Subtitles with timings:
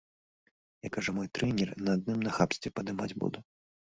[0.85, 3.39] Як кажа мой трэнер, на адным нахабстве падымаць буду.